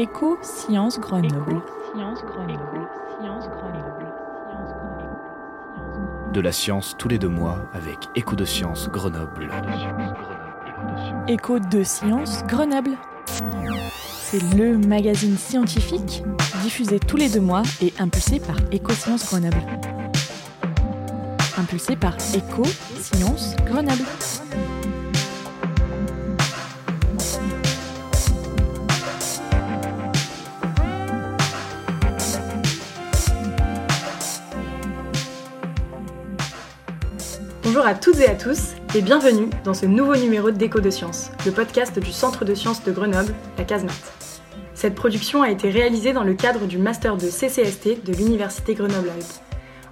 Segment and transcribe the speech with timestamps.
[0.00, 1.60] Éco Sciences Grenoble.
[6.32, 9.50] De la science tous les deux mois avec Écho de Sciences Grenoble.
[11.28, 12.96] Écho de Sciences Grenoble.
[14.22, 16.22] C'est le magazine scientifique
[16.62, 19.62] diffusé tous les deux mois et impulsé par Éco Sciences Grenoble.
[21.58, 22.62] Impulsé par Éco
[22.98, 24.06] Sciences Grenoble.
[37.80, 41.30] Bonjour à toutes et à tous et bienvenue dans ce nouveau numéro d'Écho de Sciences,
[41.46, 44.12] le podcast du Centre de Sciences de Grenoble, la Casemate.
[44.74, 49.40] Cette production a été réalisée dans le cadre du Master de CCST de l'Université Grenoble-Alpes.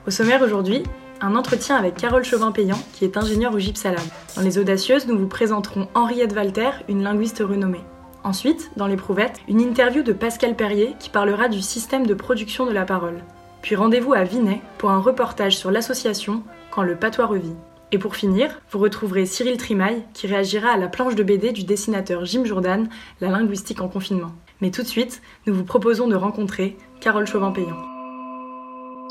[0.07, 0.83] Au sommaire aujourd'hui,
[1.23, 4.05] un entretien avec Carole Chauvin-Payan, qui est ingénieure au Gypsalab.
[4.37, 7.85] Dans Les Audacieuses, nous vous présenterons Henriette Walter, une linguiste renommée.
[8.23, 12.73] Ensuite, dans l'éprouvette, une interview de Pascal Perrier qui parlera du système de production de
[12.73, 13.25] la parole.
[13.63, 17.57] Puis rendez-vous à Vinay pour un reportage sur l'association Quand le patois revit.
[17.91, 21.65] Et pour finir, vous retrouverez Cyril Trimaille qui réagira à la planche de BD du
[21.65, 22.85] dessinateur Jim Jourdan,
[23.21, 24.33] La linguistique en confinement.
[24.61, 27.77] Mais tout de suite, nous vous proposons de rencontrer Carole Chauvin-Payan.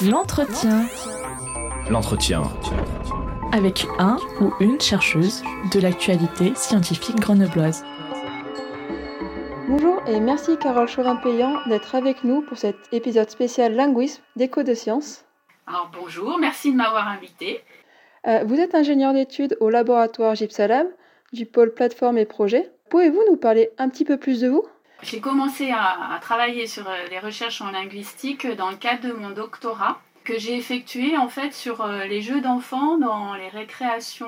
[0.07, 0.85] L'entretien
[1.89, 2.43] L'entretien.
[3.51, 5.41] avec un ou une chercheuse
[5.73, 7.83] de l'actualité scientifique grenobloise.
[9.67, 14.75] Bonjour et merci Carole Chauvin-Payan d'être avec nous pour cet épisode spécial linguisme d'écho de
[14.75, 15.25] sciences.
[15.65, 17.61] Alors bonjour, merci de m'avoir invité.
[18.27, 20.87] Euh, vous êtes ingénieur d'études au laboratoire Gypsalab
[21.31, 22.69] du pôle plateforme et projet.
[22.89, 24.63] Pouvez-vous nous parler un petit peu plus de vous?
[25.01, 29.13] J'ai commencé à, à travailler sur euh, les recherches en linguistique dans le cadre de
[29.13, 34.25] mon doctorat que j'ai effectué en fait sur euh, les jeux d'enfants dans les récréations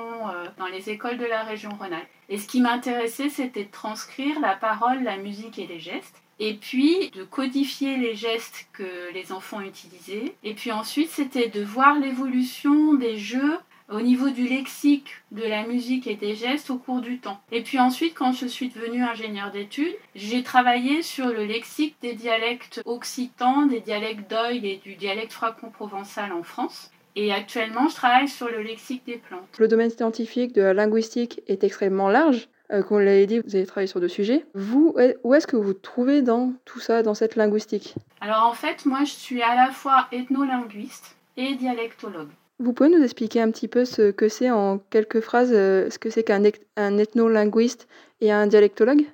[0.56, 2.08] dans les écoles de la région Rhône-Alpes.
[2.30, 6.22] Et ce qui m'intéressait, c'était de transcrire la parole, la musique et les gestes.
[6.38, 10.32] Et puis de codifier les gestes que les enfants utilisaient.
[10.42, 13.58] Et puis ensuite, c'était de voir l'évolution des jeux
[13.90, 17.40] au niveau du lexique, de la musique et des gestes au cours du temps.
[17.50, 22.14] Et puis ensuite, quand je suis devenue ingénieure d'études, j'ai travaillé sur le lexique des
[22.14, 26.90] dialectes occitans, des dialectes d'oïl et du dialecte franco-provençal en France.
[27.16, 29.58] Et actuellement, je travaille sur le lexique des plantes.
[29.58, 32.48] Le domaine scientifique de la linguistique est extrêmement large.
[32.70, 34.46] Euh, comme vous l'avez dit, vous avez travaillé sur deux sujets.
[34.54, 37.96] Vous, où est-ce que vous vous trouvez dans tout ça, dans cette linguistique?
[38.20, 42.30] Alors en fait, moi, je suis à la fois ethnolinguiste et dialectologue.
[42.62, 45.98] Vous pouvez nous expliquer un petit peu ce que c'est en quelques phrases, euh, ce
[45.98, 46.42] que c'est qu'un
[46.76, 47.88] un ethnolinguiste
[48.20, 49.06] et un dialectologue?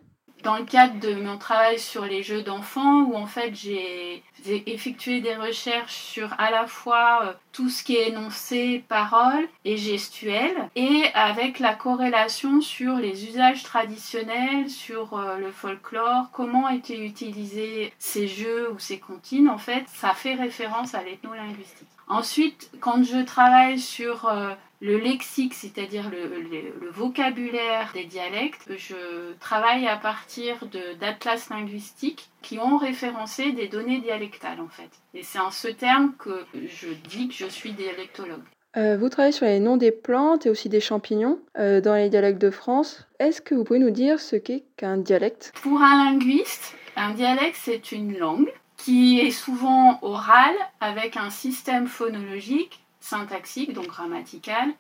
[0.43, 4.69] Dans le cadre de mon travail sur les jeux d'enfants, où en fait j'ai j'ai
[4.73, 9.77] effectué des recherches sur à la fois euh, tout ce qui est énoncé, parole et
[9.77, 16.99] gestuel, et avec la corrélation sur les usages traditionnels, sur euh, le folklore, comment étaient
[16.99, 21.87] utilisés ces jeux ou ces comptines, en fait, ça fait référence à l'ethnolinguistique.
[22.09, 28.71] Ensuite, quand je travaille sur euh, le lexique, c'est-à-dire le, le- le vocabulaire des dialectes,
[28.77, 30.57] je travaille à partir
[31.01, 34.91] d'atlas linguistiques qui ont référencé des données dialectales en fait.
[35.15, 38.43] Et c'est en ce terme que je dis que je suis dialectologue.
[38.77, 42.11] Euh, Vous travaillez sur les noms des plantes et aussi des champignons euh, dans les
[42.11, 43.07] dialectes de France.
[43.19, 45.53] Est-ce que vous pouvez nous dire ce qu'est qu'un dialecte?
[45.63, 51.87] Pour un linguiste, un dialecte c'est une langue qui est souvent orale avec un système
[51.87, 54.73] phonologique, syntaxique, donc grammatical,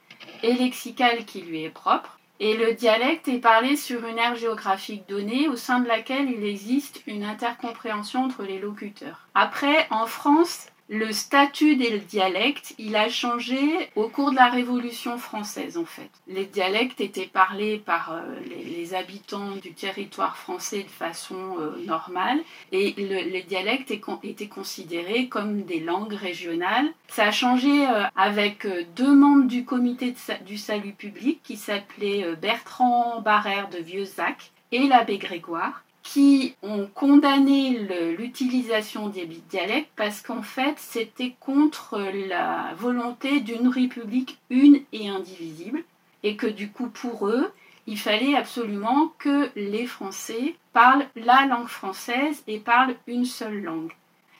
[0.42, 2.18] et lexical qui lui est propre.
[2.38, 6.44] Et le dialecte est parlé sur une aire géographique donnée au sein de laquelle il
[6.44, 9.26] existe une intercompréhension entre les locuteurs.
[9.34, 13.58] Après, en France, le statut des dialectes, il a changé
[13.97, 16.10] au cours de la Révolution française en fait.
[16.28, 22.38] Les dialectes étaient parlés par euh, les, habitants du territoire français de façon euh, normale
[22.70, 23.90] et le- les dialectes
[24.22, 26.93] étaient considérés comme des langues régionales.
[27.08, 30.14] Ça a changé euh, avec deux membres du comité
[30.46, 37.81] du salut public qui s'appelaient Bertrand Barrère de Vieux-Zac et l'abbé Grégoire qui ont condamné
[38.17, 41.99] l'utilisation des dialectes parce qu'en fait c'était contre
[42.29, 45.82] la volonté d'une république une et indivisible
[46.23, 47.50] et que du coup pour eux
[47.88, 53.93] il fallait absolument que les Français parlent la langue française et parlent une seule langue.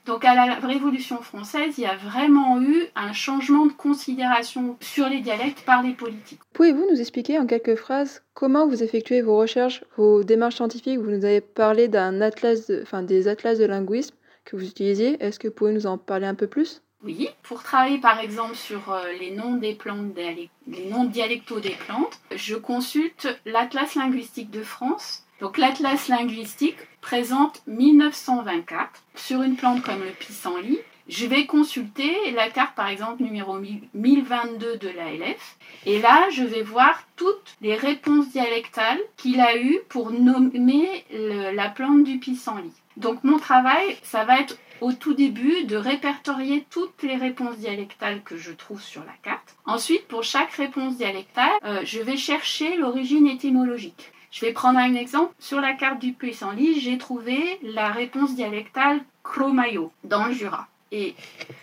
[0.07, 5.09] Donc à la Révolution française, il y a vraiment eu un changement de considération sur
[5.09, 6.41] les dialectes par les politiques.
[6.53, 10.99] Pouvez-vous nous expliquer en quelques phrases comment vous effectuez vos recherches, vos démarches scientifiques?
[10.99, 14.15] Vous nous avez parlé d'un atlas, de- enfin des atlas de linguisme
[14.45, 15.17] que vous utilisiez.
[15.21, 16.83] Est-ce que vous pouvez nous en parler un peu plus?
[17.05, 21.77] Oui, pour travailler par exemple sur euh, les noms des plantes, les noms dialectaux des
[21.87, 25.25] plantes, je consulte l'Atlas linguistique de France.
[25.41, 30.79] Donc l'Atlas linguistique présente 1924 sur une plante comme le pissenlit.
[31.09, 33.59] Je vais consulter la carte par exemple numéro
[33.95, 39.79] 1022 de l'ALF et là je vais voir toutes les réponses dialectales qu'il a eues
[39.89, 42.73] pour nommer la plante du pissenlit.
[42.97, 48.23] Donc mon travail, ça va être au tout début de répertorier toutes les réponses dialectales
[48.23, 49.55] que je trouve sur la carte.
[49.65, 54.13] Ensuite, pour chaque réponse dialectale, euh, je vais chercher l'origine étymologique.
[54.37, 55.33] Je vais prendre un exemple.
[55.39, 60.69] Sur la carte du Puy-Sans-Lit, j'ai trouvé la réponse dialectale Cromayo dans le Jura.
[60.93, 61.15] Et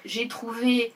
[0.05, 0.91] j'ai trouvé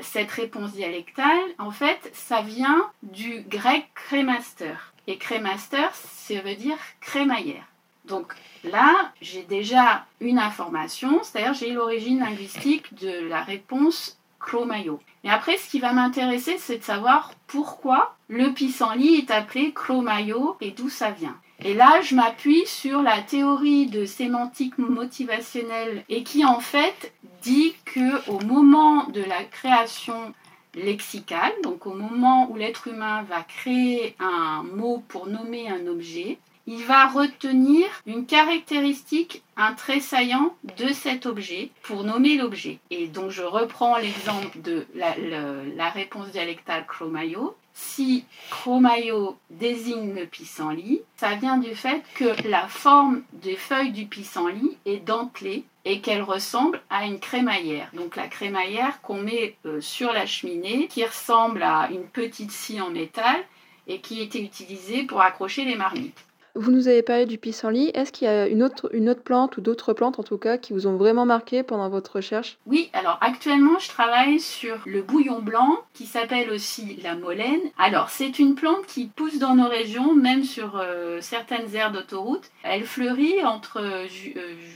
[0.00, 4.72] cette réponse dialectale, en fait, ça vient du grec crémaster.
[5.06, 7.66] Et crémaster, ça veut dire crémaillère.
[8.06, 8.32] Donc
[8.64, 15.00] là, j'ai déjà une information, c'est-à-dire j'ai l'origine linguistique de la réponse Cro-Maillot.
[15.24, 20.56] Mais après, ce qui va m'intéresser, c'est de savoir pourquoi le pissenlit est appelé Cro-Maillot
[20.60, 21.36] et d'où ça vient.
[21.60, 27.12] Et là, je m'appuie sur la théorie de sémantique motivationnelle et qui en fait
[27.42, 30.32] dit que au moment de la création
[30.74, 36.38] lexicale, donc au moment où l'être humain va créer un mot pour nommer un objet,
[36.70, 42.78] il va retenir une caractéristique, un trait saillant de cet objet pour nommer l'objet.
[42.90, 47.56] Et donc je reprends l'exemple de la, réponse dialectale Chromayo.
[47.72, 54.04] Si Chromayo désigne le pissenlit, ça vient du fait que la forme des feuilles du
[54.04, 57.88] pissenlit est dentelée et qu'elle ressemble à une crémaillère.
[57.94, 62.82] Donc la crémaillère qu'on met euh, sur la cheminée, qui ressemble à une petite scie
[62.82, 63.42] en métal
[63.86, 66.27] et qui était utilisée pour accrocher les marmites.
[66.54, 67.90] Vous nous avez parlé du pissenlit.
[67.94, 70.58] Est-ce qu'il y a une autre, une autre plante ou d'autres plantes en tout cas
[70.58, 72.58] qui vous ont vraiment marqué pendant votre recherche?
[72.66, 77.60] Oui, alors actuellement je travaille sur le bouillon blanc qui s'appelle aussi la molène.
[77.78, 82.50] Alors c'est une plante qui pousse dans nos régions, même sur euh, certaines aires d'autoroute.
[82.62, 84.06] Elle fleurit entre euh,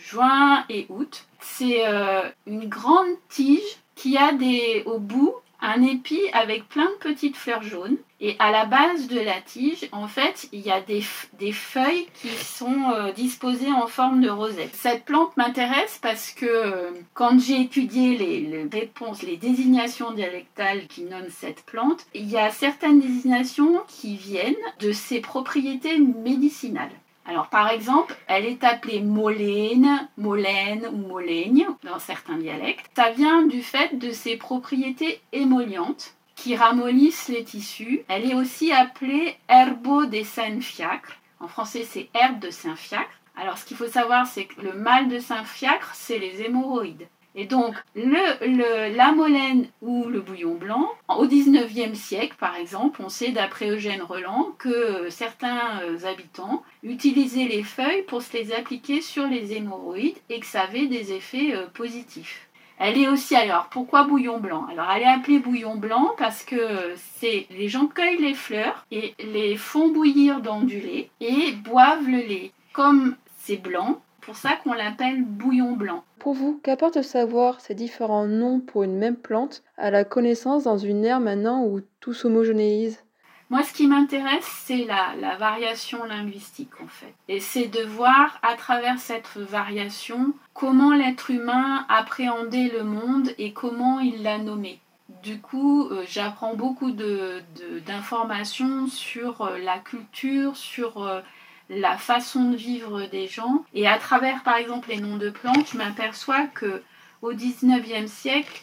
[0.05, 1.25] juin et août.
[1.41, 3.61] C'est euh, une grande tige
[3.95, 7.97] qui a des, au bout un épi avec plein de petites fleurs jaunes.
[8.25, 11.03] Et à la base de la tige, en fait, il y a des,
[11.51, 14.73] feuilles qui sont euh, disposées en forme de rosette.
[14.75, 21.03] Cette plante m'intéresse parce que euh, quand j'ai étudié les, réponses, les désignations dialectales qui
[21.03, 26.93] nomment cette plante, il y a certaines désignations qui viennent de ses propriétés médicinales.
[27.27, 32.87] Alors par exemple, elle est appelée molène, molène ou molègne dans certains dialectes.
[32.95, 38.03] Ça vient du fait de ses propriétés émollientes qui ramollissent les tissus.
[38.09, 41.17] Elle est aussi appelée herbo de Saint-Fiacre.
[41.39, 43.21] En français, c'est herbe de Saint-Fiacre.
[43.37, 47.07] Alors ce qu'il faut savoir, c'est que le mal de Saint-Fiacre, c'est les hémorroïdes.
[47.37, 53.09] Et donc, le, la molène ou le bouillon blanc, au 19e siècle, par exemple, on
[53.09, 59.01] sait d'après Eugène Roland que certains euh, habitants utilisaient les feuilles pour se les appliquer
[59.01, 62.49] sur les hémorroïdes et que ça avait des effets euh, positifs.
[62.85, 64.67] Elle est aussi, alors pourquoi bouillon blanc?
[64.69, 66.57] Alors elle est appelée bouillon blanc parce que
[66.97, 72.09] c'est les gens cueillent les fleurs et les font bouillir dans du lait et boivent
[72.09, 72.51] le lait.
[72.73, 76.03] Comme c'est blanc, pour ça qu'on l'appelle bouillon blanc.
[76.19, 80.79] Pour vous, qu'apporte savoir ces différents noms pour une même plante à la connaissance dans
[80.79, 83.05] une ère maintenant où tout s'homogénéise?
[83.53, 87.13] Moi, ce qui m'intéresse, c'est la, variation linguistique, en fait.
[87.29, 93.53] Et c'est de voir, à travers cette variation, comment l'être humain appréhendait le monde et
[93.53, 94.81] comment il l'a nommé.
[95.23, 101.21] Du coup, euh, j'apprends beaucoup d'informations de, sur euh, la culture, sur euh,
[101.69, 103.67] la façon de vivre des gens.
[103.75, 106.83] Et à travers, par exemple, les noms de plantes, je m'aperçois que
[107.21, 108.63] au 19e siècle,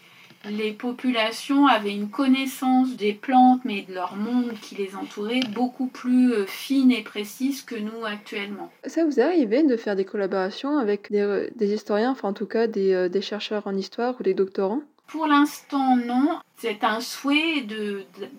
[0.49, 5.87] les populations avaient une connaissance des plantes, mais de leur monde qui les entourait, beaucoup
[5.87, 8.71] plus euh, fine et précise que nous actuellement.
[8.85, 12.67] Ça vous est arrivé de faire des collaborations avec des, historiens, enfin en tout cas
[12.67, 14.81] euh, des chercheurs en histoire ou des doctorants?
[15.09, 16.39] Pour l'instant, non.
[16.57, 17.65] C'est un souhait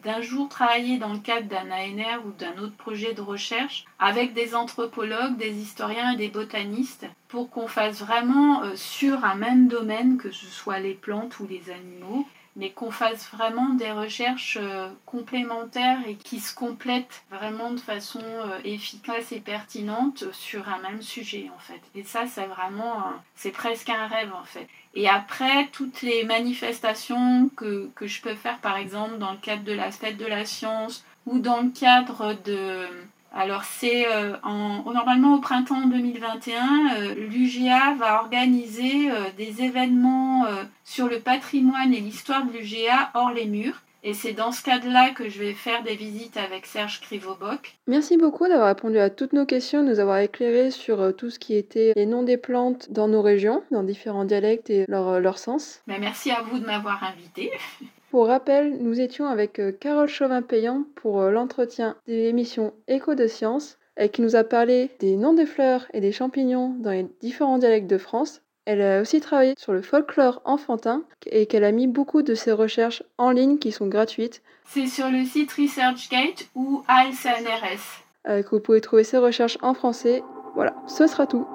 [0.02, 4.34] d'un jour travailler dans le cadre d'un ANR ou d'un autre projet de recherche avec
[4.34, 9.68] des anthropologues, des historiens et des botanistes pour qu'on fasse vraiment euh, sur un même
[9.68, 14.58] domaine, que ce soit les plantes ou les animaux, mais qu'on fasse vraiment des recherches
[14.60, 20.78] euh, complémentaires et qui se complètent vraiment de façon euh, efficace et pertinente sur un
[20.78, 21.80] même sujet en fait.
[21.94, 23.04] Et ça, c'est vraiment,
[23.34, 24.68] c'est presque un rêve en fait.
[24.94, 29.72] Et après, toutes les manifestations que, je peux faire, par exemple, dans le cadre de
[29.72, 32.86] la fête de la science ou dans le cadre de
[33.32, 34.06] Alors c'est
[34.42, 40.46] normalement au printemps 2021, l'UGA va organiser des événements
[40.84, 43.82] sur le patrimoine et l'histoire de l'UGA hors les murs.
[44.02, 47.76] Et c'est dans ce cadre-là que je vais faire des visites avec Serge Krivoboc.
[47.86, 51.28] Merci beaucoup d'avoir répondu à toutes nos questions, de nous avoir éclairé sur euh, tout
[51.28, 55.08] ce qui était les noms des plantes dans nos régions, dans différents dialectes et leur,
[55.08, 55.82] euh, leur sens.
[55.86, 57.52] Mais merci à vous de m'avoir invité.
[58.10, 63.78] Pour rappel, nous étions avec euh, Carole Chauvin-Payan pour l'entretien de l'émission Écho de science,
[64.12, 67.90] qui nous a parlé des noms des fleurs et des champignons dans les différents dialectes
[67.90, 68.40] de France.
[68.64, 72.52] Elle a aussi travaillé sur le folklore enfantin et qu'elle a mis beaucoup de ses
[72.52, 74.42] recherches en ligne qui sont gratuites.
[74.64, 78.02] C'est sur le site ResearchGate ou ALCNRS.
[78.28, 80.22] Euh, que vous pouvez trouver ses recherches en français.
[80.54, 81.46] Voilà, ce sera tout.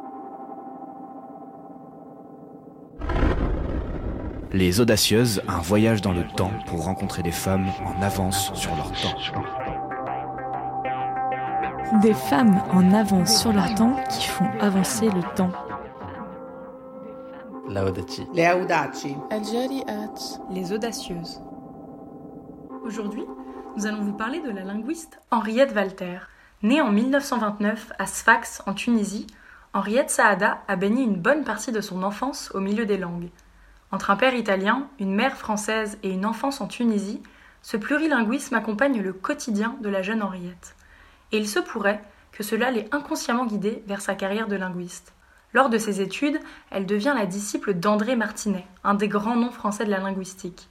[4.56, 8.90] Les Audacieuses, un voyage dans le temps pour rencontrer des femmes en avance sur leur
[8.94, 9.18] temps.
[12.02, 15.52] Des femmes en avance sur leur temps qui font avancer le temps.
[18.34, 19.18] Les audaci.
[20.50, 21.42] Les audacieuses.
[22.86, 23.26] Aujourd'hui,
[23.76, 26.20] nous allons vous parler de la linguiste Henriette Walter.
[26.64, 29.28] Née en 1929 à Sfax, en Tunisie,
[29.74, 33.32] Henriette Saada a baigné une bonne partie de son enfance au milieu des langues.
[33.96, 37.24] Entre un père italien, une mère française et une enfance en Tunisie,
[37.62, 40.76] ce plurilinguisme accompagne le quotidien de la jeune Henriette.
[41.32, 45.14] Et il se pourrait que cela l'ait inconsciemment guidée vers sa carrière de linguiste.
[45.54, 49.86] Lors de ses études, elle devient la disciple d'André Martinet, un des grands noms français
[49.86, 50.68] de la linguistique.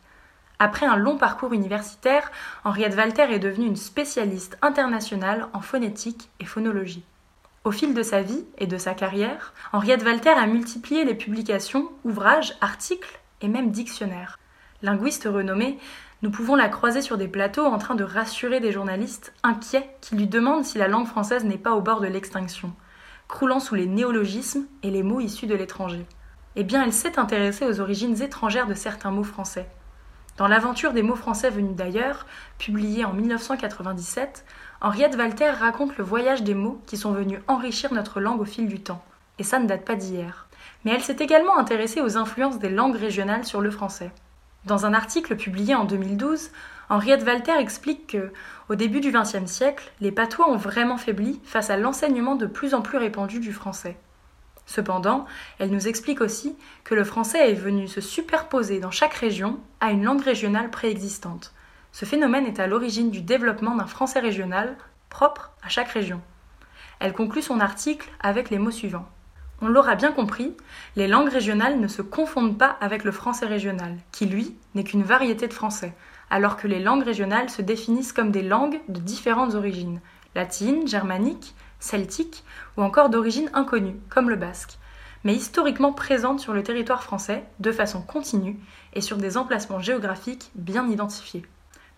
[0.58, 2.30] Après un long parcours universitaire,
[2.62, 7.06] Henriette Walter est devenue une spécialiste internationale en phonétique et phonologie.
[7.64, 11.88] Au fil de sa vie et de sa carrière, Henriette Walter a multiplié les publications,
[12.04, 14.38] ouvrages, articles et même dictionnaires.
[14.82, 15.78] Linguiste renommée,
[16.22, 20.14] nous pouvons la croiser sur des plateaux en train de rassurer des journalistes inquiets qui
[20.14, 22.72] lui demandent si la langue française n'est pas au bord de l'extinction
[23.28, 26.06] croulant sous les néologismes et les mots issus de l'étranger.
[26.56, 29.66] Eh bien, elle s'est intéressée aux origines étrangères de certains mots français.
[30.36, 32.26] Dans L'aventure des mots français venus d'ailleurs,
[32.58, 34.44] publié en 1997,
[34.84, 38.68] Henriette Walter raconte le voyage des mots qui sont venus enrichir notre langue au fil
[38.68, 39.02] du temps.
[39.38, 40.46] Et ça ne date pas d'hier.
[40.84, 44.10] Mais elle s'est également intéressée aux influences des langues régionales sur le français.
[44.66, 46.50] Dans un article publié en 2012,
[46.90, 48.30] Henriette Walter explique que,
[48.68, 52.74] au début du XXe siècle, les patois ont vraiment faibli face à l'enseignement de plus
[52.74, 53.96] en plus répandu du français.
[54.66, 55.24] Cependant,
[55.58, 59.92] elle nous explique aussi que le français est venu se superposer dans chaque région à
[59.92, 61.53] une langue régionale préexistante.
[61.94, 64.76] Ce phénomène est à l'origine du développement d'un français régional
[65.10, 66.20] propre à chaque région.
[66.98, 69.08] Elle conclut son article avec les mots suivants.
[69.62, 70.56] On l'aura bien compris,
[70.96, 75.04] les langues régionales ne se confondent pas avec le français régional, qui lui n'est qu'une
[75.04, 75.94] variété de français,
[76.30, 80.00] alors que les langues régionales se définissent comme des langues de différentes origines,
[80.34, 82.42] latines, germaniques, celtiques
[82.76, 84.78] ou encore d'origine inconnue, comme le basque,
[85.22, 88.58] mais historiquement présentes sur le territoire français de façon continue
[88.94, 91.46] et sur des emplacements géographiques bien identifiés.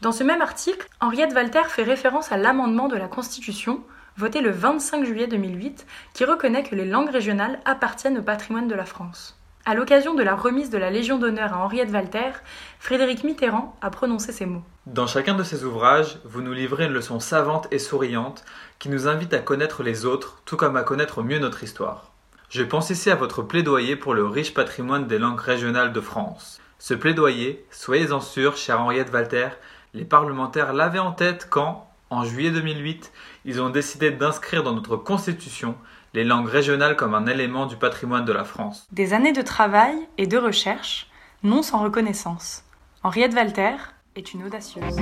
[0.03, 3.81] Dans ce même article, Henriette Walter fait référence à l'amendement de la Constitution
[4.19, 8.75] voté le 25 juillet 2008 qui reconnaît que les langues régionales appartiennent au patrimoine de
[8.75, 9.39] la France.
[9.65, 12.31] À l'occasion de la remise de la Légion d'honneur à Henriette Walter,
[12.79, 14.63] Frédéric Mitterrand a prononcé ces mots.
[14.85, 18.45] Dans chacun de ces ouvrages, vous nous livrez une leçon savante et souriante
[18.79, 22.13] qui nous invite à connaître les autres, tout comme à connaître mieux notre histoire.
[22.51, 26.61] Je pense ici à votre plaidoyer pour le riche patrimoine des langues régionales de France.
[26.79, 29.49] Ce plaidoyer, soyez-en sûrs, chère Henriette Walter,
[29.97, 33.13] les parlementaires l'avaient en tête quand, en juillet 2008,
[33.47, 35.75] ils ont décidé d'inscrire dans notre Constitution
[36.13, 38.87] les langues régionales comme un élément du patrimoine de la France.
[38.93, 41.09] Des années de travail et de recherche,
[41.43, 42.63] non sans reconnaissance.
[43.03, 43.77] Henriette Walter
[44.17, 44.97] est une audacieuse.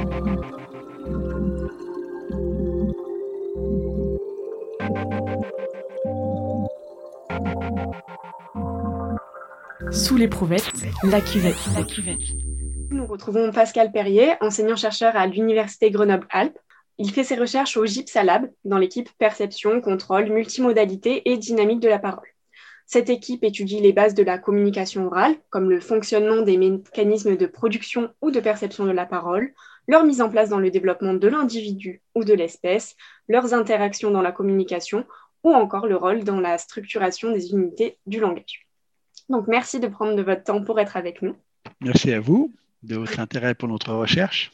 [9.91, 10.73] Sous l'éprouvette,
[11.03, 11.57] la cuvette.
[11.75, 12.54] La cuvette.
[12.91, 16.59] Nous retrouvons Pascal Perrier, enseignant-chercheur à l'Université Grenoble-Alpes.
[16.99, 21.88] Il fait ses recherches au GIPSA Lab, dans l'équipe Perception, Contrôle, Multimodalité et Dynamique de
[21.88, 22.29] la parole.
[22.87, 27.47] Cette équipe étudie les bases de la communication orale, comme le fonctionnement des mécanismes de
[27.47, 29.53] production ou de perception de la parole,
[29.88, 32.97] leur mise en place dans le développement de l'individu ou de l'espèce,
[33.29, 35.05] leurs interactions dans la communication
[35.43, 38.67] ou encore le rôle dans la structuration des unités du langage.
[39.29, 41.37] Donc merci de prendre de votre temps pour être avec nous.
[41.81, 42.53] Merci à vous
[42.85, 44.53] de votre intérêt pour notre recherche.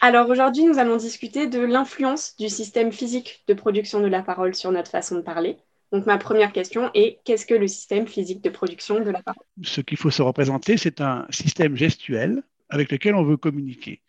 [0.00, 4.54] Alors aujourd'hui, nous allons discuter de l'influence du système physique de production de la parole
[4.54, 5.56] sur notre façon de parler.
[5.92, 9.42] Donc ma première question est qu'est-ce que le système physique de production de la parole?
[9.62, 14.02] Ce qu'il faut se représenter, c'est un système gestuel avec lequel on veut communiquer.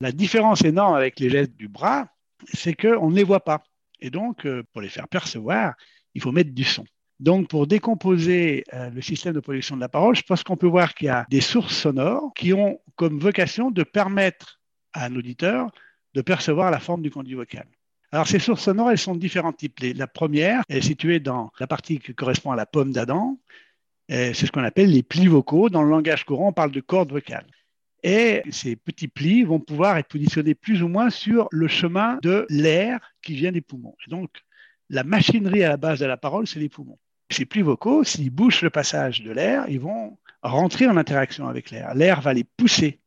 [0.00, 2.08] La différence énorme avec les gestes du bras,
[2.52, 3.64] c'est qu'on ne les voit pas.
[4.00, 5.74] Et donc, euh, pour les faire percevoir,
[6.14, 6.84] il faut mettre du son.
[7.20, 10.66] Donc, pour décomposer euh, le système de production de la parole, je pense qu'on peut
[10.66, 14.60] voir qu'il y a des sources sonores qui ont comme vocation de permettre
[14.92, 15.70] à un auditeur
[16.14, 17.66] de percevoir la forme du conduit vocal.
[18.10, 19.78] Alors, ces sources sonores, elles sont de différents types.
[19.80, 23.38] La première, est située dans la partie qui correspond à la pomme d'Adam.
[24.08, 25.70] C'est ce qu'on appelle les plis vocaux.
[25.70, 27.46] Dans le langage courant, on parle de cordes vocales.
[28.02, 32.46] Et ces petits plis vont pouvoir être positionnés plus ou moins sur le chemin de
[32.50, 33.96] l'air qui vient des poumons.
[34.06, 34.30] Et donc,
[34.92, 36.98] la machinerie à la base de la parole, c'est les poumons.
[37.30, 41.70] Ces plis vocaux, s'ils bouchent le passage de l'air, ils vont rentrer en interaction avec
[41.70, 41.94] l'air.
[41.94, 43.00] L'air va les pousser.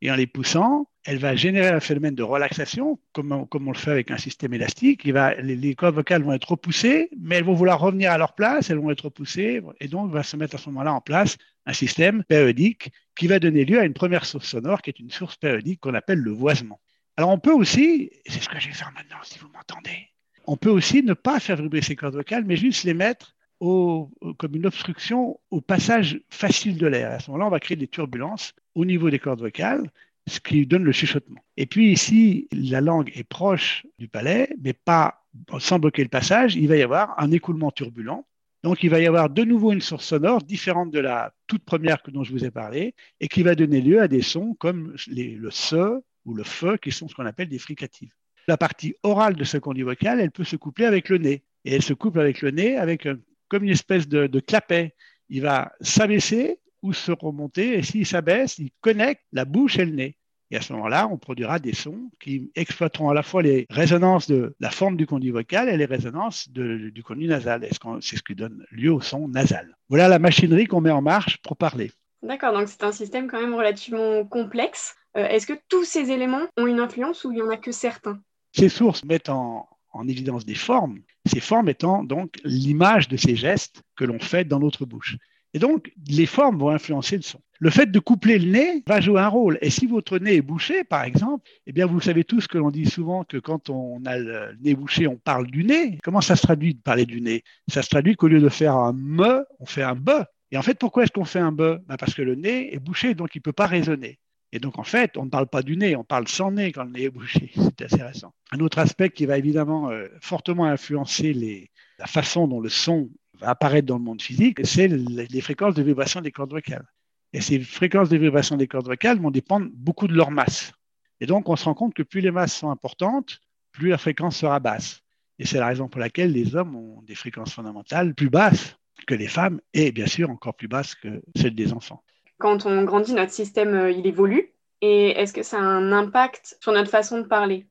[0.00, 3.90] Et en les poussant, elle va générer un phénomène de relaxation, comme on, le fait
[3.90, 5.02] avec un système élastique.
[5.02, 8.70] Les, les, cordes vocales vont être repoussées, mais elles vont vouloir revenir à leur place,
[8.70, 11.36] elles vont être repoussées, et donc va se mettre à ce moment-là en place
[11.66, 15.10] un système périodique qui va donner lieu à une première source sonore, qui est une
[15.10, 16.80] source périodique qu'on appelle le voisement.
[17.16, 20.13] Alors on peut aussi, c'est ce que je vais faire maintenant si vous m'entendez,
[20.46, 24.10] on peut aussi ne pas faire vibrer ces cordes vocales, mais juste les mettre au,
[24.38, 27.12] comme une obstruction au passage facile de l'air.
[27.12, 29.90] À ce moment-là, on va créer des turbulences au niveau des cordes vocales,
[30.26, 31.40] ce qui donne le chuchotement.
[31.56, 35.24] Et puis ici, la langue est proche du palais, mais pas
[35.58, 38.26] sans bloquer le passage, il va y avoir un écoulement turbulent.
[38.62, 41.98] Donc il va y avoir de nouveau une source sonore différente de la toute première
[42.08, 45.50] dont je vous ai parlé, et qui va donner lieu à des sons comme le
[45.50, 48.12] se ou le fe, qui sont ce qu'on appelle des fricatives.
[48.46, 51.42] La partie orale de ce conduit vocal, elle peut se coupler avec le nez.
[51.64, 54.94] Et elle se couple avec le nez avec un, comme une espèce de, clapet.
[55.28, 59.92] Il va s'abaisser ou se remonter, et s'il s'abaisse, il connecte la bouche et le
[59.92, 60.16] nez.
[60.50, 64.28] Et à ce moment-là, on produira des sons qui exploiteront à la fois les résonances
[64.28, 67.66] de la forme du conduit vocal et les résonances du conduit nasal.
[68.00, 69.74] C'est ce qui donne lieu au son nasal.
[69.88, 71.90] Voilà la machinerie qu'on met en marche pour parler.
[72.22, 74.94] D'accord, donc c'est un système quand même relativement complexe.
[75.16, 77.72] Euh, Est-ce que tous ces éléments ont une influence ou il n'y en a que
[77.72, 78.20] certains?
[78.54, 83.36] Ces sources mettent en, en évidence des formes, ces formes étant donc l'image de ces
[83.36, 85.16] gestes que l'on fait dans notre bouche.
[85.54, 87.40] Et donc, les formes vont influencer le son.
[87.60, 89.56] Le fait de coupler le nez va jouer un rôle.
[89.62, 92.72] Et si votre nez est bouché, par exemple, eh bien, vous savez tous que l'on
[92.72, 95.98] dit souvent que quand on a le nez bouché, on parle du nez.
[96.02, 97.44] Comment ça se traduit de parler du nez?
[97.68, 100.24] Ça se traduit qu'au lieu de faire un me, on fait un be.
[100.50, 101.78] Et en fait, pourquoi est-ce qu'on fait un be?
[101.86, 104.18] Ben Parce que le nez est bouché, donc il ne peut pas résonner.
[104.54, 106.84] Et donc, en fait, on ne parle pas du nez, on parle sans nez quand
[106.84, 107.50] le nez est bouché.
[107.56, 108.32] C'est assez récent.
[108.52, 113.10] Un autre aspect qui va évidemment euh, fortement influencer les, la façon dont le son
[113.40, 116.86] va apparaître dans le monde physique, c'est les fréquences de vibration des cordes vocales.
[117.32, 120.72] Et ces fréquences de vibration des cordes vocales vont dépendre beaucoup de leur masse.
[121.18, 123.40] Et donc, on se rend compte que plus les masses sont importantes,
[123.72, 125.00] plus la fréquence sera basse.
[125.40, 128.76] Et c'est la raison pour laquelle les hommes ont des fréquences fondamentales plus basses
[129.08, 132.04] que les femmes et bien sûr encore plus basses que celles des enfants.
[132.44, 134.52] Quand on grandit, notre système, il évolue.
[134.82, 137.64] Et est-ce que ça a un impact sur notre façon de parler?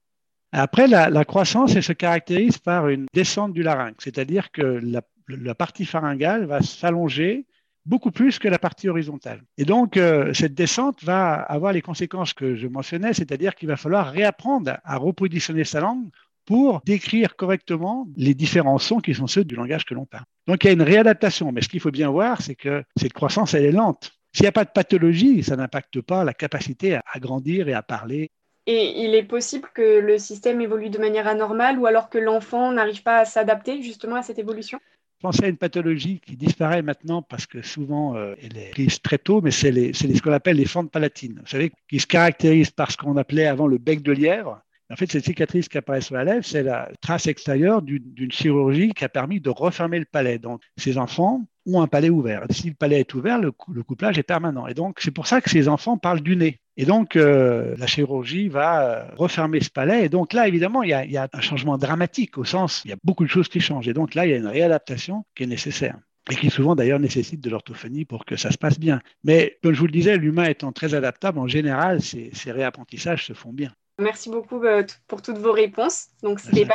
[0.51, 5.53] Après, la, croissance, elle se caractérise par une descente du larynx, c'est-à-dire que la, la
[5.53, 7.45] partie pharyngale va s'allonger
[7.86, 9.43] beaucoup plus que la partie horizontale.
[9.59, 13.77] Et donc, euh, cette descente va avoir les conséquences que je mentionnais, c'est-à-dire qu'il va
[13.77, 16.09] falloir réapprendre à repositionner sa langue
[16.45, 20.25] pour décrire correctement les différents sons qui sont ceux du langage que l'on parle.
[20.47, 23.13] Donc, il y a une réadaptation, mais ce qu'il faut bien voir, c'est que cette
[23.13, 24.13] croissance, elle est lente.
[24.33, 27.73] S'il n'y a pas de pathologie, ça n'impacte pas la capacité à, à grandir et
[27.73, 28.31] à parler.
[28.65, 32.71] Et il est possible que le système évolue de manière anormale ou alors que l'enfant
[32.71, 34.79] n'arrive pas à s'adapter justement à cette évolution?
[35.21, 39.17] Penser à une pathologie qui disparaît maintenant parce que souvent euh, elle est prise très
[39.17, 41.39] tôt, mais c'est ce qu'on appelle les fentes palatines.
[41.41, 44.61] Vous savez, qui se caractérisent par ce qu'on appelait avant le bec de lièvre.
[44.93, 48.91] En fait, cette cicatrice qui apparaît sur la lèvre, c'est la trace extérieure d'une chirurgie
[48.91, 50.38] qui a permis de refermer le palais.
[50.38, 52.45] Donc, ces enfants ont un palais ouvert.
[52.51, 54.67] Si le palais est ouvert, le, couplage est permanent.
[54.67, 56.60] Et donc, c'est pour ça que ces enfants parlent du nez.
[56.77, 60.06] Et donc, euh, la chirurgie va euh, refermer ce palais.
[60.06, 62.97] Et donc là, évidemment, il y, a, un changement dramatique au sens, il y a
[63.03, 63.88] beaucoup de choses qui changent.
[63.88, 65.97] Et donc là, il y a une réadaptation qui est nécessaire.
[66.29, 69.01] Et qui souvent d'ailleurs nécessite de l'orthophonie pour que ça se passe bien.
[69.23, 73.34] Mais comme je vous le disais, l'humain étant très adaptable, en général, ces réapprentissages se
[73.34, 73.73] font bien.
[73.99, 76.08] Merci beaucoup euh, pour toutes vos réponses.
[76.23, 76.67] Donc, c'était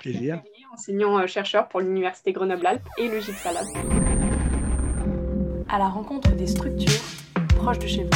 [0.72, 3.66] enseignant-chercheur pour l'Université Grenoble-Alpes et le GIPSALAB.
[5.68, 7.02] À la rencontre des structures
[7.56, 8.10] proches de chez vous.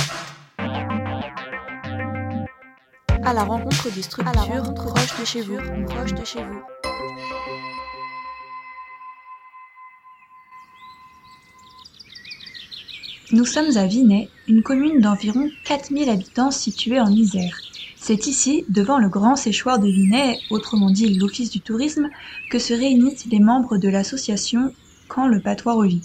[3.25, 5.59] À la rencontre des structures rencontre proches de chez vous.
[5.87, 6.63] Proches de chez vous.
[13.33, 17.72] Nous sommes à Vinay, une commune d'environ 4000 habitants située en Isère.
[18.05, 22.11] C'est ici, devant le grand séchoir de Vinay, autrement dit l'Office du tourisme,
[22.49, 24.75] que se réunissent les membres de l'association
[25.07, 26.03] Quand le patois revit.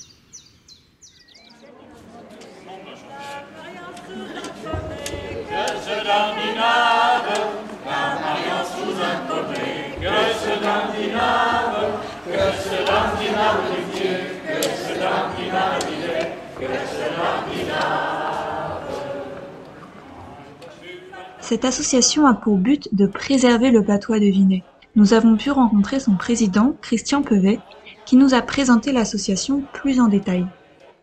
[21.48, 24.64] Cette association a pour but de préserver le patois de Vinay.
[24.98, 27.60] Nous avons pu rencontrer son président, Christian Pevet,
[28.06, 30.46] qui nous a présenté l'association plus en détail.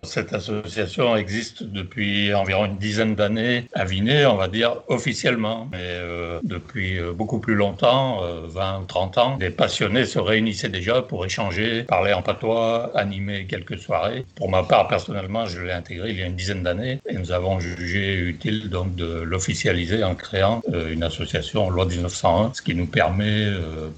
[0.04, 5.68] Cette association existe depuis environ une dizaine d'années à Vinay, on va dire officiellement.
[5.72, 10.18] Mais euh, depuis euh, beaucoup plus longtemps, 20 euh, ou 30 ans, des passionnés se
[10.18, 14.24] réunissaient déjà pour échanger, parler en patois, animer quelques soirées.
[14.36, 17.32] Pour ma part, personnellement, je l'ai intégré il y a une dizaine d'années et nous
[17.32, 22.86] avons jugé utile donc de l'officialiser en créant une association loi 1901, ce qui nous
[22.86, 23.48] permet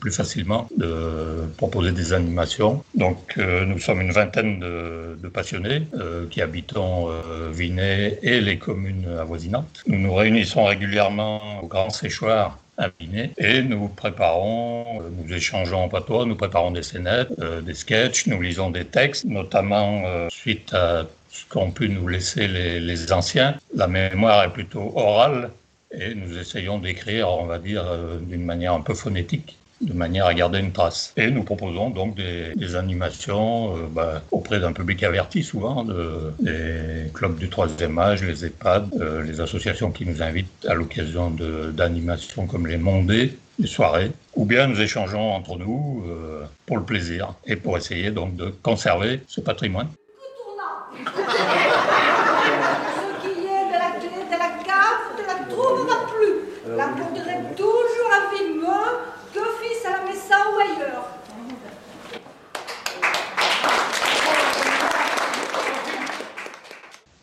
[0.01, 2.85] plus facilement de proposer des animations.
[2.95, 5.96] Donc nous sommes une vingtaine de, passionnés euh,
[6.31, 9.83] qui habitons euh, Vinay et les communes avoisinantes.
[9.87, 15.85] Nous nous réunissons régulièrement au Grand Séchoir à Vinay et nous préparons, euh, nous échangeons
[15.85, 21.07] en patois, nous préparons des scénettes, des sketchs, nous lisons des textes, notamment suite à
[21.31, 23.57] ce qu'ont pu nous laisser les anciens.
[23.75, 25.51] La mémoire est plutôt orale
[25.93, 27.85] et nous essayons d'écrire, on va dire,
[28.21, 31.12] d'une manière un peu phonétique de manière à garder une trace.
[31.17, 37.11] Et nous proposons donc des, animations euh, bah, auprès d'un public averti souvent, de, des
[37.12, 41.31] clubs du troisième âge, les EHPAD, euh, les associations qui nous invitent à l'occasion
[41.73, 46.83] d'animations comme les Mondés, les soirées, ou bien nous échangeons entre nous euh, pour le
[46.83, 49.89] plaisir et pour essayer donc de conserver ce patrimoine.
[50.97, 51.11] Ce
[53.23, 56.77] qui est de la clé de la cave, ne la trouvera plus.
[56.77, 56.89] La
[57.57, 58.97] toujours à Villemeux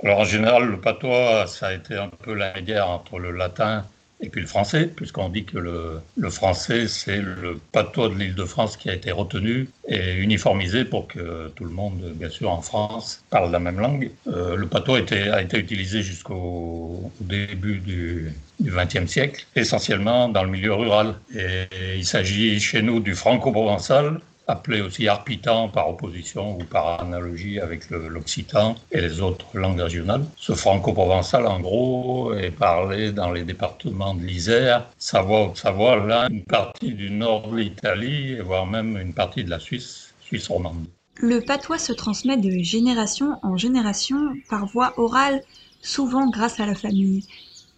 [0.03, 3.85] alors en général, le patois, ça a été un peu la guerre entre le latin
[4.23, 8.45] et puis le français, puisqu'on dit que le, français, c'est le patois de l'île de
[8.45, 12.61] France qui a été retenu et uniformisé pour que tout le monde, bien sûr, en
[12.61, 14.11] France, parle la même langue.
[14.27, 20.73] Euh, le patois a été utilisé jusqu'au début du XXe siècle, essentiellement dans le milieu
[20.73, 21.15] rural.
[21.35, 27.59] Et il s'agit chez nous du franco-provençal, appelé aussi arpitan par opposition ou par analogie
[27.59, 30.25] avec l'occitan et les autres langues régionales.
[30.37, 36.43] Ce franco-provençal, en gros, est parlé dans les départements de l'Isère, Savoie, Haute-Savoie, là, une
[36.43, 40.85] partie du nord de l'Italie, voire même une partie de la Suisse, Suisse romande.
[41.15, 45.41] Le patois se transmet de génération en génération par voie orale,
[45.81, 47.25] souvent grâce à la famille.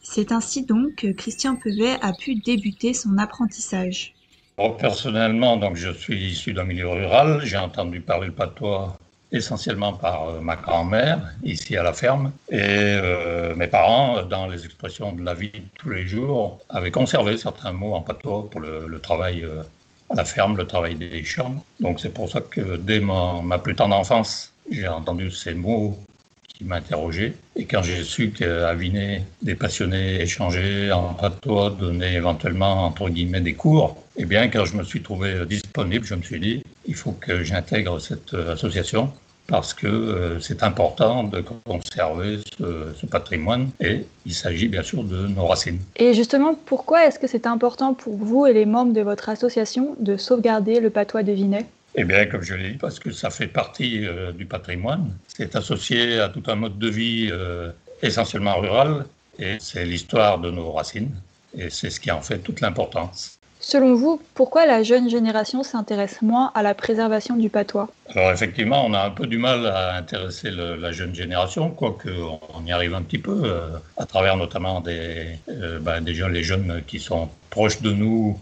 [0.01, 4.14] C'est ainsi donc que Christian Pevet a pu débuter son apprentissage.
[4.57, 7.41] Personnellement, donc, je suis issu d'un milieu rural.
[7.43, 8.97] J'ai entendu parler le patois
[9.31, 12.31] essentiellement par euh, ma grand-mère, ici à la ferme.
[12.49, 16.91] Et euh, mes parents, dans les expressions de la vie de tous les jours, avaient
[16.91, 19.63] conservé certains mots en patois pour le, travail euh,
[20.09, 21.63] à la ferme, le travail des champs.
[21.81, 25.97] Donc c'est pour ça que dès ma plus tendre enfance, j'ai entendu ces mots
[26.57, 27.33] qui m'interrogeait.
[27.55, 33.41] Et quand j'ai su qu'à Vinay, des passionnés échangeaient en patois, donnaient éventuellement, entre guillemets,
[33.41, 36.95] des cours, eh bien, quand je me suis trouvé disponible, je me suis dit, il
[36.95, 39.11] faut que j'intègre cette association
[39.47, 45.03] parce que euh, c'est important de conserver ce, ce, patrimoine et il s'agit bien sûr
[45.03, 45.79] de nos racines.
[45.97, 49.95] Et justement, pourquoi est-ce que c'est important pour vous et les membres de votre association
[49.99, 51.65] de sauvegarder le patois de Vinay
[51.97, 55.11] eh bien, comme je l'ai dit, parce que ça fait partie euh, du patrimoine.
[55.27, 59.05] C'est associé à tout un mode de vie euh, essentiellement rural
[59.39, 61.15] et c'est l'histoire de nos racines
[61.57, 63.39] et c'est ce qui en fait toute l'importance.
[63.61, 67.89] Selon vous, pourquoi la jeune génération s'intéresse moins à la préservation du patois?
[68.09, 72.63] Alors effectivement, on a un peu du mal à intéresser la jeune génération, quoique on
[72.65, 75.39] y arrive un petit peu, euh, à travers notamment des,
[75.81, 78.39] ben, des jeunes, les jeunes qui sont proches de nous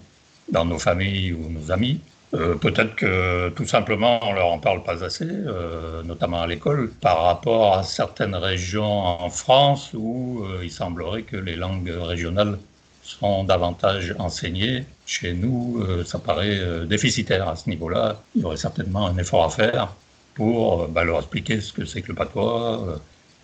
[0.52, 2.02] dans nos familles ou nos amis.
[2.36, 6.90] Euh, peut-être que tout simplement on leur en parle pas assez, euh, notamment à l'école,
[6.90, 12.58] par rapport à certaines régions en France où euh, il semblerait que les langues régionales
[13.04, 14.86] sont davantage enseignées.
[15.06, 18.22] Chez nous, ça paraît déficitaire à ce niveau-là.
[18.34, 19.94] Il y aurait certainement un effort à faire
[20.36, 23.02] pour bah, leur expliquer ce que c'est que le patois,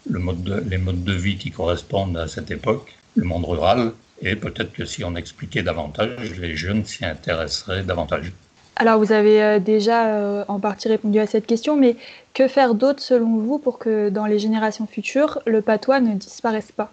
[0.09, 4.85] les modes de vie qui correspondent à cette époque, le monde rural, et peut-être que
[4.85, 8.31] si on expliquait davantage, les jeunes s'y intéresseraient davantage.
[8.79, 11.97] Alors vous avez euh, déjà euh, en partie répondu à cette question, mais
[12.33, 16.71] que faire d'autre selon vous pour que dans les générations futures, le patois ne disparaisse
[16.71, 16.89] pas?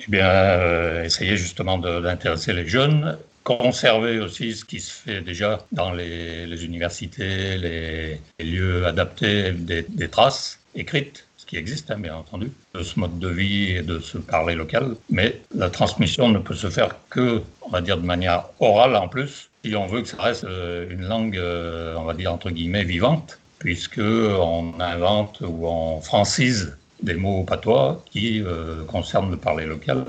[0.00, 5.64] Eh bien, euh, essayer justement d'intéresser les jeunes, conserver aussi ce qui se fait déjà
[5.72, 12.52] dans les, universités, les, lieux adaptés, des, traces écrites ce qui existe, hein, bien entendu,
[12.74, 14.94] de ce mode de vie et de ce parler local.
[15.08, 19.08] Mais la transmission ne peut se faire que, on va dire, de manière orale en
[19.08, 22.50] plus, si on veut que ça reste euh, une langue, euh, on va dire entre
[22.50, 29.36] guillemets, vivante, puisque on invente ou on francise des mots patois qui euh, concernent le
[29.36, 30.04] parler local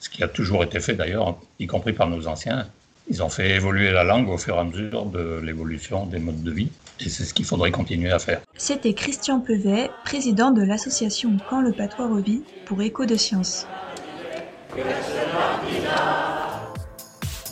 [0.00, 2.66] ce qui a toujours été fait d'ailleurs, y compris par nos anciens.
[3.08, 6.42] Ils ont fait évoluer la langue au fur et à mesure de l'évolution des modes
[6.42, 6.70] de vie.
[7.00, 8.40] Et c'est ce qu'il faudrait continuer à faire.
[8.56, 13.66] C'était Christian Pevet, président de l'association Quand le patois revit pour Écho de Science.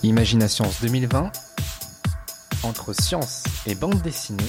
[0.04, 1.32] Imagination 2020
[2.62, 4.44] entre science et bande dessinée.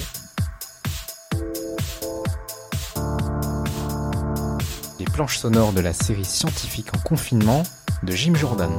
[5.00, 7.64] Les planches sonores de la série scientifique en confinement
[8.04, 8.70] de Jim Jordan,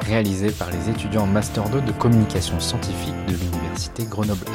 [0.00, 4.46] réalisé par les étudiants en Master 2 de communication scientifique de l'Université Grenoble.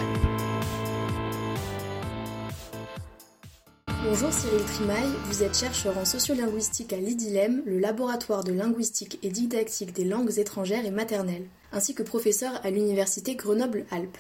[4.04, 9.30] Bonjour Cyril Trimaille, vous êtes chercheur en sociolinguistique à l'IDILEM, le laboratoire de linguistique et
[9.30, 14.18] didactique des langues étrangères et maternelles, ainsi que professeur à l'Université Grenoble-Alpes.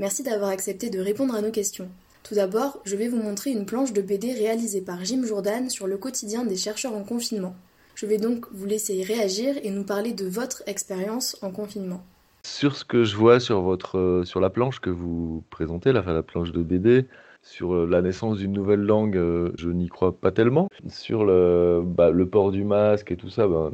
[0.00, 1.88] Merci d'avoir accepté de répondre à nos questions.
[2.24, 5.86] Tout d'abord, je vais vous montrer une planche de BD réalisée par Jim Jordan sur
[5.86, 7.54] le quotidien des chercheurs en confinement.
[7.94, 12.04] Je vais donc vous laisser réagir et nous parler de votre expérience en confinement.
[12.42, 16.24] Sur ce que je vois sur, votre, sur la planche que vous présentez, la, la
[16.24, 17.06] planche de BD,
[17.42, 20.68] sur euh, la naissance d'une nouvelle langue, euh, je n'y crois pas tellement.
[20.88, 23.72] Sur le, bah, port du masque et tout ça, bah,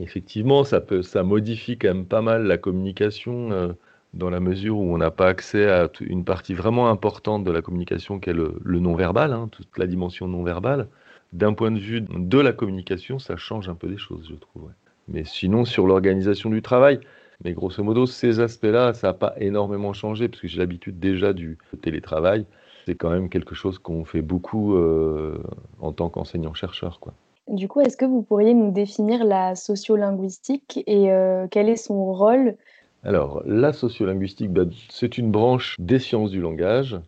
[0.00, 3.72] effectivement, ça, peut, modifie quand même pas mal la communication euh,
[4.12, 7.62] dans la mesure où on n'a pas accès à une partie vraiment importante de la
[7.62, 10.88] communication qui est le, non-verbal, hein, toute la dimension non-verbale.
[11.32, 14.70] D'un point de vue de la communication, ça change un peu des choses, je trouve.
[15.08, 17.00] Mais sinon, sur l'organisation du travail,
[17.44, 21.32] mais grosso modo, ces aspects-là, ça n'a pas énormément changé, parce que j'ai l'habitude déjà
[21.32, 22.46] du télétravail
[22.84, 25.42] c'est quand même quelque chose qu'on fait beaucoup euh,
[25.80, 27.00] en tant qu'enseignant-chercheur.
[27.00, 27.14] Quoi.
[27.48, 32.12] Du coup, est-ce que vous pourriez nous définir la sociolinguistique et euh, quel est son
[32.12, 32.56] rôle?
[33.02, 36.98] Alors, la sociolinguistique, bah, c'est une branche des sciences du langage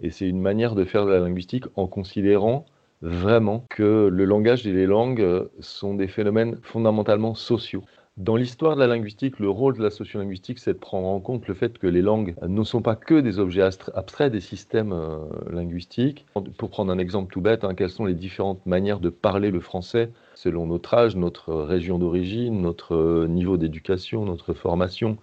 [0.00, 2.64] et c'est une manière de faire de la linguistique en considérant
[3.02, 7.84] vraiment que le langage et les langues sont des phénomènes fondamentalement sociaux.
[8.16, 11.48] Dans l'histoire de la linguistique, le rôle de la sociolinguistique, c'est de prendre en compte
[11.48, 15.18] le fait que les langues ne sont pas que des objets abstraits des systèmes euh,
[15.50, 16.24] linguistiques.
[16.56, 19.58] Pour prendre un exemple tout bête, hein, quelles sont les différentes manières de parler le
[19.58, 25.18] français selon notre âge, notre région d'origine, notre euh, niveau d'éducation, notre formation?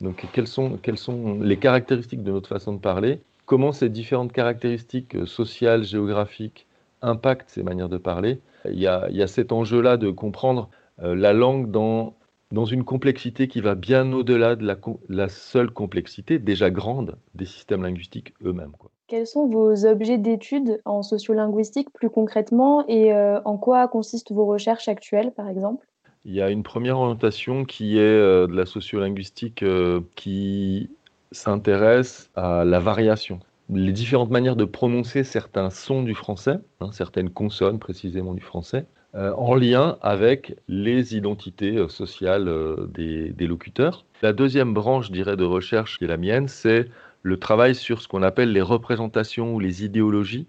[0.00, 3.20] Donc quelles sont, les caractéristiques de notre façon de parler?
[3.46, 6.66] Comment ces différentes caractéristiques euh, sociales, géographiques
[7.02, 8.40] impactent ces manières de parler?
[8.64, 12.14] Il y a cet enjeu-là de comprendre la langue dans
[12.52, 14.76] dans une complexité qui va bien au-delà de
[15.08, 18.72] la, seule complexité déjà grande des systèmes linguistiques eux-mêmes.
[19.08, 24.46] Quels sont vos objets d'études en sociolinguistique plus concrètement et euh, en quoi consistent vos
[24.46, 25.86] recherches actuelles par exemple?
[26.24, 30.90] Il y a une première orientation qui est euh, de la sociolinguistique euh, qui
[31.32, 37.30] s'intéresse à la variation les différentes manières de prononcer certains sons du français, hein, certaines
[37.30, 44.04] consonnes précisément du français, en lien avec les identités euh, sociales euh, des, locuteurs.
[44.22, 46.88] La deuxième branche, je dirais, de recherche qui est la mienne, c'est
[47.22, 50.46] le travail sur ce qu'on appelle les représentations ou les idéologies.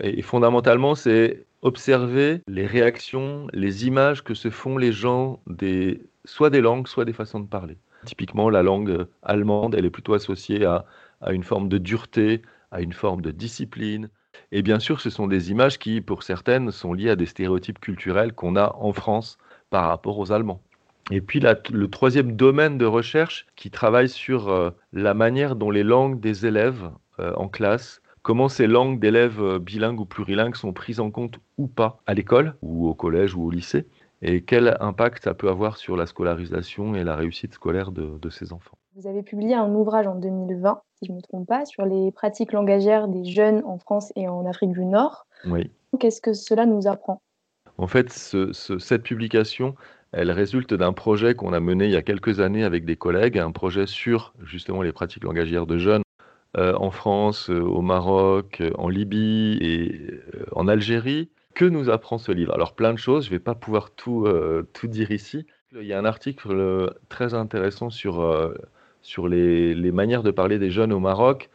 [0.00, 6.48] et, fondamentalement, c'est observer les réactions, les images que se font les gens des, soit
[6.48, 7.76] des langues, soit des façons de parler.
[8.06, 10.86] Typiquement, la langue allemande, elle est plutôt associée à
[11.30, 14.08] une forme de dureté, à une forme de discipline,
[14.52, 17.80] et bien sûr, ce sont des images qui, pour certaines, sont liées à des stéréotypes
[17.80, 19.38] culturels qu'on a en France
[19.70, 20.62] par rapport aux Allemands.
[21.10, 25.82] Et puis le troisième domaine de recherche qui travaille sur euh, la manière dont les
[25.82, 30.74] langues des élèves euh, en classe, comment ces langues d'élèves euh, bilingues ou plurilingues sont
[30.74, 33.86] prises en compte ou pas à l'école ou au collège ou au lycée,
[34.20, 38.52] et quel impact ça peut avoir sur la scolarisation et la réussite scolaire de ces
[38.52, 38.77] enfants.
[38.98, 42.10] Vous avez publié un ouvrage en 2020, si je ne me trompe pas, sur les
[42.10, 45.28] pratiques langagières des jeunes en France et en Afrique du Nord.
[45.46, 45.70] Oui.
[46.00, 47.22] Qu'est-ce que cela nous apprend?
[47.76, 49.76] En fait, cette publication,
[50.10, 53.38] elle résulte d'un projet qu'on a mené il y a quelques années avec des collègues,
[53.38, 56.02] un projet sur justement les pratiques langagières de jeunes
[56.56, 60.10] euh, en France, euh, au Maroc, euh, en Libye et
[60.50, 61.30] en Algérie.
[61.54, 62.52] Que nous apprend ce livre?
[62.52, 64.26] Alors plein de choses, je ne vais pas pouvoir tout,
[64.72, 65.46] tout dire ici.
[65.72, 68.20] Il y a un article très intéressant sur
[69.08, 71.48] sur les, manières de parler des jeunes au Maroc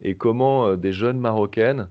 [0.00, 1.88] et comment euh, des jeunes marocaines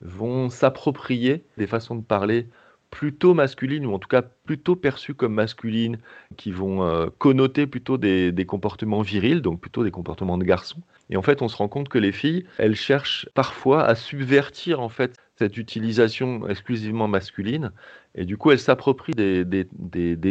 [0.00, 2.46] vont s'approprier des façons de parler
[2.90, 5.98] plutôt masculines, ou en tout cas plutôt perçues comme masculines,
[6.36, 10.80] qui vont euh, connoter plutôt des, comportements virils, donc plutôt des comportements de garçons.
[11.10, 14.80] Et en fait, on se rend compte que les filles, elles cherchent parfois à subvertir
[14.80, 17.72] en fait cette utilisation exclusivement masculine,
[18.14, 19.68] et du coup, elles s'approprient des,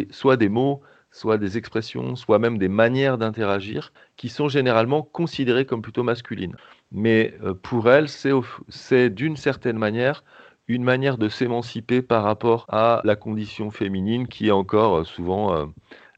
[0.10, 5.66] soit des mots, soit des expressions, soit même des manières d'interagir qui sont généralement considérées
[5.66, 6.56] comme plutôt masculines.
[6.92, 10.24] Mais euh, pour elles, c'est d'une certaine manière
[10.68, 15.54] une manière de s'émanciper par rapport à la condition féminine qui est encore euh, souvent
[15.54, 15.66] euh,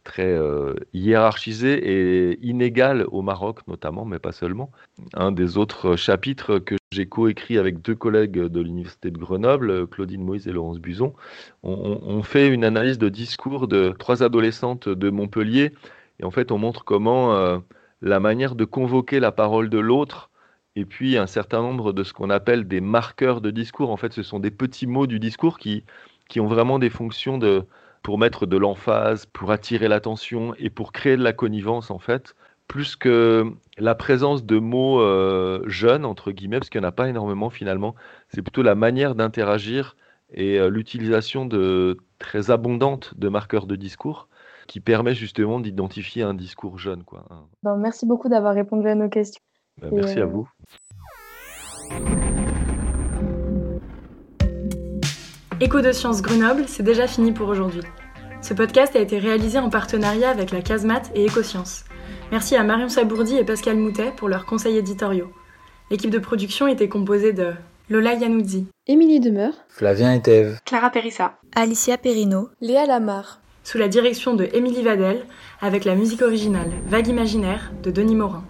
[0.03, 4.71] très euh, hiérarchisée et inégale au Maroc notamment, mais pas seulement.
[5.13, 10.23] Un des autres chapitres que j'ai coécrit avec deux collègues de l'Université de Grenoble, Claudine
[10.23, 11.13] Moïse et Laurence Buzon,
[11.63, 15.71] on, fait une analyse de discours de trois adolescentes de Montpellier
[16.19, 17.61] et en fait on montre comment
[18.01, 20.29] la manière de convoquer la parole de l'autre
[20.75, 23.91] et puis un certain nombre de ce qu'on appelle des marqueurs de discours.
[23.91, 25.83] En fait, ce sont des petits mots du discours qui,
[26.27, 27.65] qui ont vraiment des fonctions de,
[28.03, 32.35] pour mettre de l'emphase, pour attirer l'attention et pour créer de la connivence, en fait,
[32.67, 33.45] plus que
[33.77, 37.49] la présence de mots euh, jeunes, entre guillemets, parce qu'il n'y en a pas énormément
[37.49, 37.95] finalement.
[38.29, 39.95] C'est plutôt la manière d'interagir
[40.33, 44.27] et euh, l'utilisation de très abondante de marqueurs de discours
[44.67, 47.03] qui permet justement d'identifier un discours jeune.
[47.03, 47.25] Quoi.
[47.63, 49.41] Ben, merci beaucoup d'avoir répondu à nos questions.
[49.81, 50.49] Ben, merci à euh, vous.
[55.63, 57.84] Écho de Sciences Grenoble, c'est déjà fini pour aujourd'hui.
[58.41, 61.86] Ce podcast a été réalisé en partenariat avec la Casemate et Écosciences.
[62.32, 65.32] Merci à Marion Sabourdi et Pascal Moutet pour leurs conseils éditoriaux.
[65.89, 67.54] L'équipe de production était composée de
[67.89, 74.34] Lola Yanoudzi, Émilie Demeur, Flavien Etève, Clara Périssa, Alicia Perrino, Léa Lamar, sous la direction
[74.34, 75.26] de Émilie Vadel,
[75.62, 78.43] avec la musique originale Vague Imaginaire de Denis Morin.